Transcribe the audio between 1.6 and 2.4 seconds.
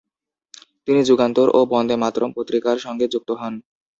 বন্দে মাতরম